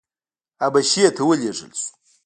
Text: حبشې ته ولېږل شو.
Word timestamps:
حبشې 0.61 1.03
ته 1.15 1.21
ولېږل 1.27 1.71
شو. 1.79 1.89